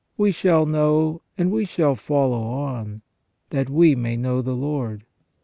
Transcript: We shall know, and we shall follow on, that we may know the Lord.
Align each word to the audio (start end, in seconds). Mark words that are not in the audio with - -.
We 0.17 0.31
shall 0.31 0.65
know, 0.65 1.21
and 1.37 1.51
we 1.51 1.63
shall 1.63 1.95
follow 1.95 2.41
on, 2.41 3.03
that 3.51 3.69
we 3.69 3.93
may 3.93 4.17
know 4.17 4.41
the 4.41 4.55
Lord. 4.55 5.05